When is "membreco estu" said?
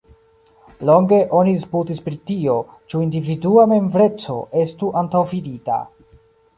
3.77-4.95